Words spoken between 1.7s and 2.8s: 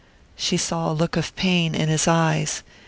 in his eyes.